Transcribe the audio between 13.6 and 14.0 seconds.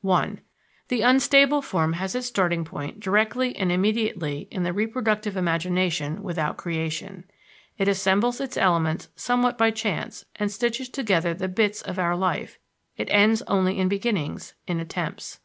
in